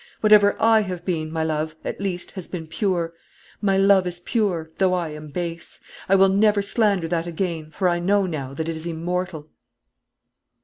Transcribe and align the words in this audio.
Whatever 0.21 0.59
I 0.59 0.79
have 0.79 1.05
been, 1.05 1.31
my 1.31 1.43
love, 1.43 1.75
at 1.85 2.01
least, 2.01 2.31
has 2.31 2.47
been 2.47 2.65
pure. 2.65 3.13
My 3.61 3.77
love 3.77 4.07
is 4.07 4.19
pure, 4.19 4.71
though 4.79 4.95
I 4.95 5.09
am 5.09 5.27
base. 5.27 5.79
I 6.09 6.15
will 6.15 6.27
never 6.29 6.63
slander 6.63 7.07
that 7.09 7.27
again, 7.27 7.69
for 7.69 7.87
I 7.87 7.99
know 7.99 8.25
now 8.25 8.55
that 8.55 8.67
it 8.67 8.75
is 8.75 8.87
immortal." 8.87 9.51